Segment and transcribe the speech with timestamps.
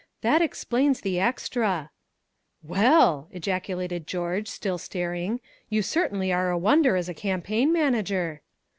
[0.21, 1.91] That explains the extra
[2.63, 8.41] 'Well'," ejaculated George, still staring, "you certainly are a wonder as a campaign manager!"